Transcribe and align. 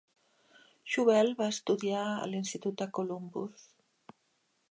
Schobel 0.93 1.29
va 1.41 1.49
estudiar 1.57 2.07
a 2.15 2.25
l'institut 2.31 2.81
de 2.81 2.89
Columbus. 2.99 3.67